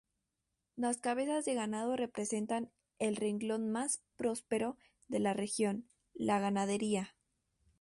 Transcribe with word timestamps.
Las 0.77 0.97
cabezas 0.97 1.45
de 1.45 1.53
ganado 1.53 1.95
representan 1.95 2.71
el 2.97 3.15
renglón 3.15 3.69
más 3.71 4.01
próspero 4.15 4.75
de 5.09 5.19
la 5.19 5.35
región, 5.35 5.91
la 6.15 6.39
ganadería. 6.39 7.13